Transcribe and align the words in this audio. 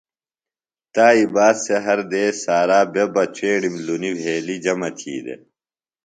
تایئ 0.93 1.25
باد 1.33 1.55
سےۡ 1.63 1.81
ہر 1.85 1.99
دیس 2.11 2.35
سارا 2.43 2.79
بےۡ 2.93 3.09
بہ 3.13 3.23
چیݨیم 3.35 3.75
لُنی 3.85 4.11
وھیلیۡ 4.17 4.61
جمع 4.63 4.89
تھی 4.97 5.13
دےۡ۔ 5.25 5.41